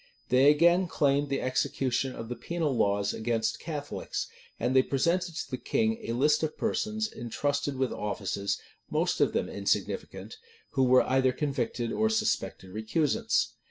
[0.29, 4.25] They again claimed the execution of the penal laws against Catholics;
[4.59, 8.57] and they presented to the king a list of persons intrusted with offices,
[8.89, 10.37] most of them insignificant
[10.71, 13.49] who were either convicted or suspected recusants.